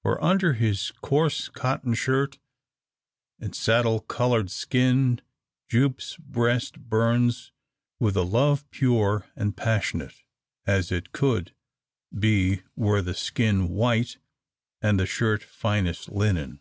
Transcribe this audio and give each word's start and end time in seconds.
For 0.00 0.18
under 0.24 0.54
his 0.54 0.92
coarse 1.02 1.50
cotton 1.50 1.92
shirt, 1.92 2.38
and 3.38 3.54
saddle 3.54 4.00
coloured 4.00 4.50
skin, 4.50 5.20
Jupe's 5.68 6.16
breast 6.16 6.80
burns 6.80 7.52
with 8.00 8.16
a 8.16 8.22
love 8.22 8.64
pure 8.70 9.26
and 9.36 9.54
passionate, 9.54 10.22
as 10.64 10.90
it 10.90 11.12
could, 11.12 11.54
be 12.18 12.62
were 12.74 13.02
the 13.02 13.12
skin 13.12 13.68
white, 13.68 14.16
and 14.80 14.98
the 14.98 15.04
shirt 15.04 15.42
finest 15.42 16.08
linen. 16.10 16.60